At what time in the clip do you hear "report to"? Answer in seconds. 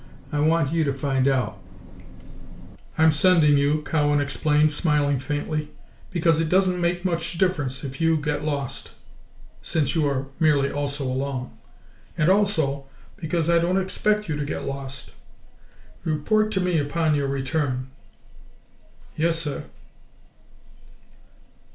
16.03-16.59